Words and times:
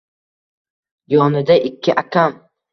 Yonida 1.15 1.61
ikki 1.71 1.97
akam 2.05 2.45